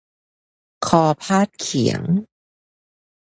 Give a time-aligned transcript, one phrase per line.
[0.87, 2.01] คอพาดเขียง